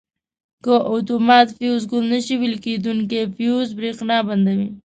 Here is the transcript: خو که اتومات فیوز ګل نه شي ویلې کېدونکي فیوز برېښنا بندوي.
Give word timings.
خو 0.61 0.61
که 0.63 0.75
اتومات 0.93 1.47
فیوز 1.57 1.83
ګل 1.91 2.05
نه 2.13 2.19
شي 2.25 2.35
ویلې 2.37 2.59
کېدونکي 2.65 3.19
فیوز 3.35 3.67
برېښنا 3.77 4.17
بندوي. 4.27 4.69